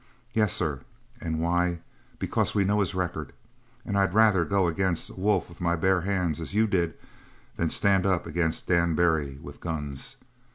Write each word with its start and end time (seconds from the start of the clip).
Yes, 0.33 0.51
sir! 0.51 0.79
And 1.19 1.39
why? 1.39 1.79
Because 2.17 2.55
we 2.55 2.63
know 2.63 2.79
his 2.79 2.95
record; 2.95 3.33
and 3.85 3.95
I'd 3.99 4.15
rather 4.15 4.45
go 4.45 4.65
against 4.67 5.11
a 5.11 5.13
wolf 5.13 5.47
with 5.47 5.61
my 5.61 5.75
bare 5.75 6.01
hands 6.01 6.39
as 6.39 6.55
you 6.55 6.65
did 6.65 6.95
than 7.55 7.69
stand 7.69 8.07
up 8.07 8.25
against 8.25 8.65
Dan 8.65 8.95
Barry 8.95 9.37
with 9.43 9.61
guns. 9.61 10.17